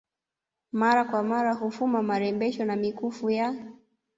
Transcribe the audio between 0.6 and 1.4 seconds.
mara kwa